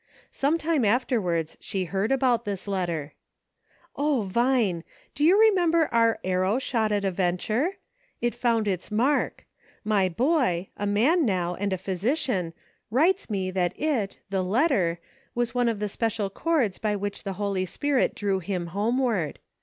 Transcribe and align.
Sometime 0.31 0.83
afterwards 0.83 1.57
she 1.59 1.85
heard 1.85 2.11
about 2.11 2.43
this 2.43 2.67
letter:" 2.67 3.13
O 3.95 4.23
Vine! 4.23 4.83
you 5.15 5.39
remember 5.39 5.87
our' 5.93 6.17
arrow 6.23 6.57
shot 6.57 6.91
at 6.91 7.05
a 7.05 7.11
venture'? 7.11 7.73
It 8.19 8.33
found 8.33 8.67
its 8.67 8.89
mark. 8.89 9.45
My 9.83 10.09
boy, 10.09 10.69
a 10.75 10.87
man 10.87 11.23
now, 11.23 11.53
and 11.53 11.71
a 11.71 11.77
physician, 11.77 12.53
writes 12.89 13.29
me 13.29 13.51
that 13.51 13.79
it, 13.79 14.17
the 14.31 14.41
letter, 14.41 14.97
was 15.35 15.53
one 15.53 15.69
of 15.69 15.77
the 15.77 15.87
special 15.87 16.31
cords 16.31 16.79
by 16.79 16.95
which 16.95 17.23
the 17.23 17.33
Holy 17.33 17.67
Spirit 17.67 18.15
drew 18.15 18.39
him 18.39 18.65
homeward. 18.73 19.37